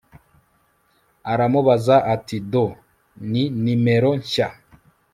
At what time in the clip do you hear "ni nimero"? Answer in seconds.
3.31-4.11